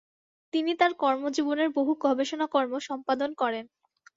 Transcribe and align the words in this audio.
তিনি 0.53 0.71
তাঁর 0.75 0.91
কর্মজীবনের 0.95 1.69
বহু 1.69 1.91
গবেষণাকর্ম 2.05 2.73
সম্পাদন 2.89 3.29
করেন। 3.33 3.65